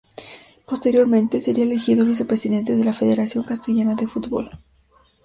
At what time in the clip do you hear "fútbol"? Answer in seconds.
4.07-4.49